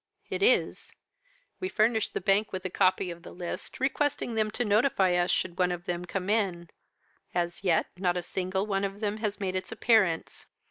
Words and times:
"'It 0.31 0.41
is. 0.41 0.95
We 1.59 1.69
furnished 1.69 2.15
the 2.15 2.21
Bank 2.21 2.51
with 2.51 2.65
a 2.65 2.71
copy 2.71 3.11
of 3.11 3.21
the 3.21 3.31
list, 3.35 3.79
requesting 3.79 4.33
them 4.33 4.49
to 4.49 4.65
notify 4.65 5.13
us 5.13 5.29
should 5.29 5.59
one 5.59 5.71
of 5.71 5.85
them 5.85 6.05
come 6.05 6.27
in: 6.27 6.71
as 7.35 7.63
yet 7.63 7.85
not 7.95 8.17
a 8.17 8.23
single 8.23 8.65
one 8.65 8.83
of 8.83 8.99
them 8.99 9.17
has 9.17 9.39
made 9.39 9.55
its 9.55 9.71
appearance. 9.71 10.47